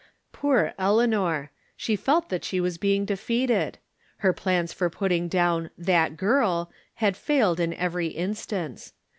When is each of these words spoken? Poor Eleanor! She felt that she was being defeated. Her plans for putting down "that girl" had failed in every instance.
Poor 0.33 0.73
Eleanor! 0.79 1.51
She 1.77 1.95
felt 1.95 2.29
that 2.29 2.43
she 2.43 2.59
was 2.59 2.79
being 2.79 3.05
defeated. 3.05 3.77
Her 4.17 4.33
plans 4.33 4.73
for 4.73 4.89
putting 4.89 5.27
down 5.27 5.69
"that 5.77 6.17
girl" 6.17 6.71
had 7.03 7.15
failed 7.15 7.59
in 7.59 7.75
every 7.75 8.07
instance. 8.07 8.93